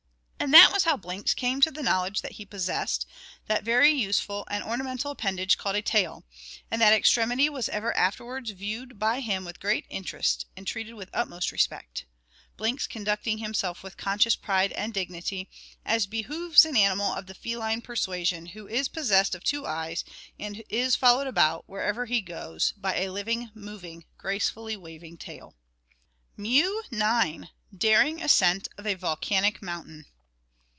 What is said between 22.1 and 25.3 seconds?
goes, by a living, moving, gracefully waving